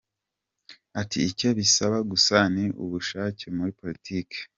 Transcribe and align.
Ati 1.01 1.17
“Icyo 1.29 1.49
bisaba 1.59 1.97
gusa 2.11 2.37
ni 2.53 2.65
ubushake 2.83 3.45
muri 3.55 3.71
politiki. 3.79 4.37